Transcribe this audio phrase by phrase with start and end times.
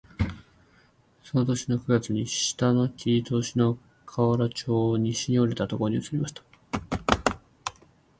[1.23, 3.77] その年の九月に下の切り通しの
[4.07, 6.41] 河原町を西に折れたところに移りました